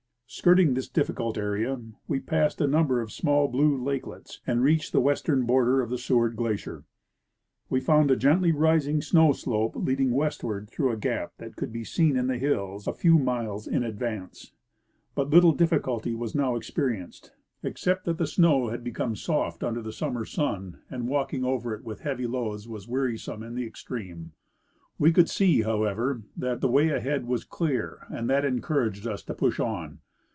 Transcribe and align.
Skirting 0.33 0.75
this 0.75 0.87
difficult 0.87 1.37
area, 1.37 1.73
Ave 2.09 2.19
passed 2.21 2.61
a 2.61 2.65
number 2.65 3.01
of 3.01 3.11
small 3.11 3.49
blue 3.49 3.75
lakelets 3.75 4.39
and 4.47 4.63
reached 4.63 4.93
the 4.93 5.01
western 5.01 5.45
border 5.45 5.81
of 5.81 5.89
the 5.89 5.97
ScAA^ard 5.97 6.37
glacier. 6.37 6.85
We 7.69 7.81
found 7.81 8.09
a 8.09 8.15
gently 8.15 8.53
rising 8.53 9.01
snoAV 9.01 9.35
slope 9.35 9.75
leading 9.75 10.11
AvestAvard 10.11 10.69
through 10.69 10.89
a 10.91 10.95
gap 10.95 11.33
that 11.39 11.57
could 11.57 11.73
be 11.73 11.83
seen 11.83 12.15
in 12.15 12.29
hills 12.29 12.87
a 12.87 12.93
fcAV 12.93 13.21
miles 13.21 13.67
in 13.67 13.81
aclA^ance. 13.83 14.53
But 15.15 15.29
little 15.29 15.51
difficulty 15.51 16.15
was 16.15 16.31
noAV 16.31 16.55
experienced, 16.55 17.33
except 17.61 18.05
that 18.05 18.17
the 18.17 18.23
snoAV 18.23 18.69
Forniation 18.69 18.69
of 18.69 18.69
S'jiotv 18.69 18.69
Crests. 18.69 18.69
143 18.69 18.71
had 18.77 18.83
become 18.85 19.15
soft 19.17 19.63
under 19.65 19.81
the 19.81 19.91
summer's 19.91 20.31
sun, 20.31 20.79
and 20.89 21.09
walking 21.09 21.43
over 21.43 21.73
it 21.75 21.83
with 21.83 21.99
heavy 21.99 22.25
loads 22.25 22.69
was 22.69 22.87
wearisome 22.87 23.43
in 23.43 23.55
the 23.55 23.67
extreme. 23.67 24.31
We 24.97 25.11
could 25.11 25.29
see, 25.29 25.63
however, 25.63 26.21
that 26.37 26.61
the 26.61 26.71
way 26.71 26.87
ahead 26.87 27.25
was 27.27 27.43
clear, 27.43 28.05
and 28.09 28.29
that 28.29 28.45
encouraged 28.45 29.05
us 29.05 29.23
to 29.23 29.33
push 29.33 29.59
on. 29.59 29.99